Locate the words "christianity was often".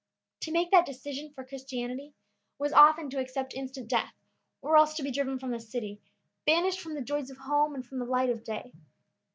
1.45-3.07